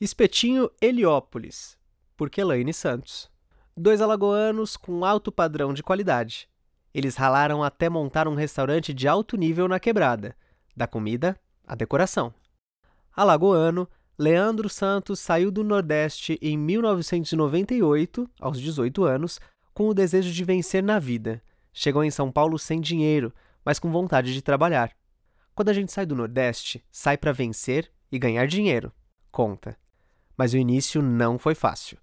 [0.00, 1.76] Espetinho Heliópolis,
[2.16, 3.28] por Kelaine Santos.
[3.76, 6.48] Dois alagoanos com alto padrão de qualidade.
[6.94, 10.36] Eles ralaram até montar um restaurante de alto nível na quebrada,
[10.76, 12.32] da comida à decoração.
[13.12, 19.40] Alagoano, Leandro Santos saiu do Nordeste em 1998, aos 18 anos,
[19.74, 21.42] com o desejo de vencer na vida.
[21.72, 23.34] Chegou em São Paulo sem dinheiro,
[23.64, 24.92] mas com vontade de trabalhar.
[25.56, 28.92] Quando a gente sai do Nordeste, sai para vencer e ganhar dinheiro.
[29.32, 29.76] Conta
[30.38, 31.98] mas o início não foi fácil.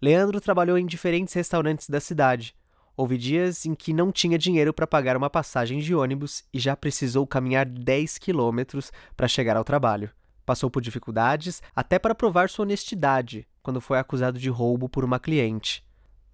[0.00, 2.54] Leandro trabalhou em diferentes restaurantes da cidade.
[2.96, 6.76] Houve dias em que não tinha dinheiro para pagar uma passagem de ônibus e já
[6.76, 10.10] precisou caminhar 10 quilômetros para chegar ao trabalho.
[10.46, 15.18] Passou por dificuldades até para provar sua honestidade quando foi acusado de roubo por uma
[15.18, 15.84] cliente.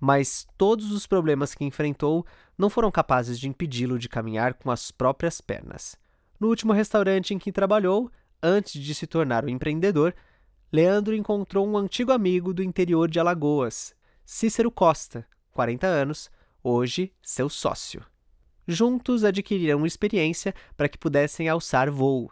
[0.00, 4.90] Mas todos os problemas que enfrentou não foram capazes de impedi-lo de caminhar com as
[4.90, 5.96] próprias pernas.
[6.38, 8.10] No último restaurante em que trabalhou,
[8.42, 10.14] antes de se tornar um empreendedor,
[10.70, 16.30] Leandro encontrou um antigo amigo do interior de Alagoas, Cícero Costa, 40 anos,
[16.62, 18.04] hoje seu sócio.
[18.66, 22.30] Juntos adquiriram experiência para que pudessem alçar voo.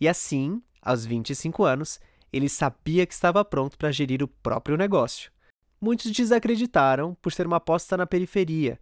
[0.00, 2.00] E assim, aos 25 anos,
[2.32, 5.30] ele sabia que estava pronto para gerir o próprio negócio.
[5.78, 8.80] Muitos desacreditaram por ser uma aposta na periferia,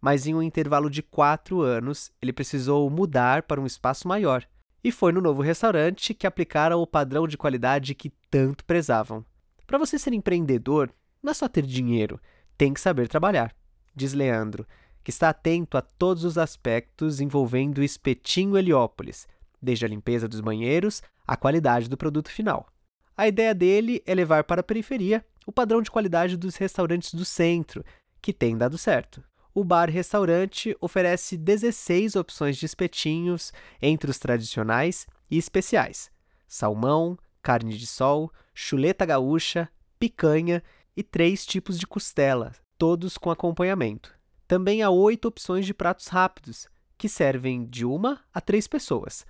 [0.00, 4.44] mas em um intervalo de quatro anos ele precisou mudar para um espaço maior
[4.84, 9.24] e foi no novo restaurante que aplicaram o padrão de qualidade que tanto prezavam.
[9.66, 12.20] Para você ser empreendedor, não é só ter dinheiro,
[12.58, 13.54] tem que saber trabalhar,
[13.94, 14.66] diz Leandro,
[15.04, 19.26] que está atento a todos os aspectos envolvendo o espetinho Heliópolis,
[19.60, 22.68] desde a limpeza dos banheiros à qualidade do produto final.
[23.16, 27.24] A ideia dele é levar para a periferia o padrão de qualidade dos restaurantes do
[27.24, 27.84] centro,
[28.20, 29.22] que tem dado certo
[29.54, 36.10] o bar-restaurante oferece 16 opções de espetinhos entre os tradicionais e especiais:
[36.46, 40.62] salmão, carne de sol, chuleta gaúcha, picanha
[40.96, 44.14] e três tipos de costela, todos com acompanhamento.
[44.46, 46.66] Também há oito opções de pratos rápidos,
[46.98, 49.26] que servem de uma a três pessoas: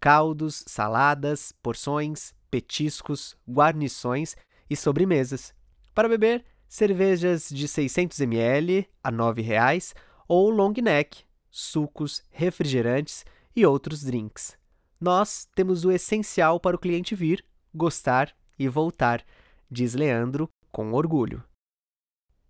[0.00, 4.36] caldos, saladas, porções, petiscos, guarnições
[4.68, 5.54] e sobremesas.
[5.94, 9.94] Para beber, cervejas de 600 ml a R$ 9,00
[10.28, 14.56] ou long neck, sucos, refrigerantes e outros drinks.
[15.00, 17.44] Nós temos o essencial para o cliente vir,
[17.74, 19.24] gostar e voltar,
[19.70, 21.42] diz Leandro com orgulho.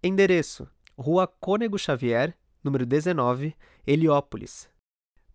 [0.03, 3.55] Endereço: Rua Cônego Xavier, número 19,
[3.87, 4.69] Heliópolis.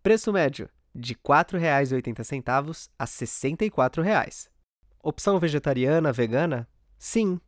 [0.02, 4.50] Preço médio: de R$ 4,80 a R$ 64,00.
[5.04, 6.68] Opção vegetariana, vegana?
[6.98, 7.40] Sim,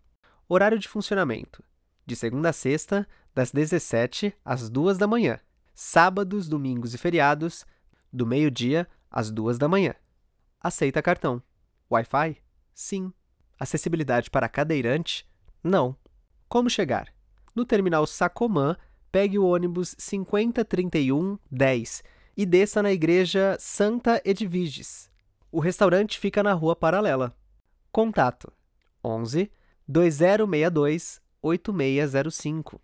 [0.53, 1.63] Horário de funcionamento:
[2.05, 5.39] de segunda a sexta, das 17 às 2 da manhã.
[5.73, 7.65] Sábados, domingos e feriados,
[8.11, 9.95] do meio-dia às 2 da manhã.
[10.61, 11.41] Aceita cartão.
[11.89, 12.37] Wi-Fi?
[12.71, 13.11] Sim.
[13.59, 15.27] Acessibilidade para cadeirante?
[15.63, 15.97] Não.
[16.47, 17.11] Como chegar?
[17.55, 18.77] No terminal Sacomã,
[19.11, 22.03] pegue o ônibus 503110
[22.37, 25.09] e desça na igreja Santa Edviges.
[25.51, 27.35] O restaurante fica na rua paralela.
[27.91, 28.53] Contato:
[29.03, 29.51] 11
[29.87, 32.79] 2062 8605.